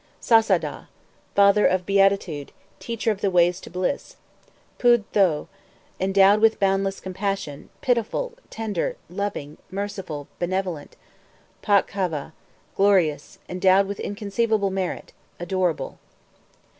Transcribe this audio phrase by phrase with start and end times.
[0.17, 0.23] 8.
[0.41, 0.87] Sassahdah,
[1.35, 4.15] Father of Beatitude, Teacher of the ways to bliss.
[4.83, 4.97] 9.
[5.03, 5.47] Poodh tho,
[5.99, 10.95] Endowed with boundless Compassion, Pitiful, Tender, Loving, Merciful, Benevolent.
[11.61, 11.83] 10.
[11.83, 12.31] Pâk havah,
[12.75, 15.99] Glorious, endowed with inconceivable Merit, Adorable.